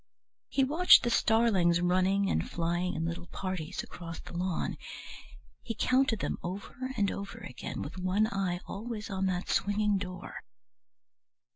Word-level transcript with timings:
He 0.47 0.63
watched 0.63 1.03
the 1.03 1.11
starlings 1.11 1.79
running 1.79 2.27
and 2.27 2.49
flying 2.49 2.95
in 2.95 3.05
little 3.05 3.27
parties 3.27 3.83
across 3.83 4.19
the 4.19 4.33
lawn; 4.35 4.77
he 5.61 5.75
counted 5.75 6.21
them 6.21 6.39
over 6.41 6.89
and 6.97 7.11
over 7.11 7.37
again, 7.37 7.83
with 7.83 7.99
one 7.99 8.25
eye 8.25 8.61
always 8.65 9.11
on 9.11 9.27
that 9.27 9.47
swinging 9.47 9.99
door. 9.99 10.37